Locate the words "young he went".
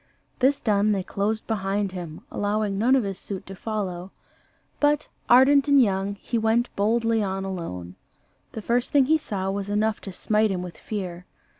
5.79-6.75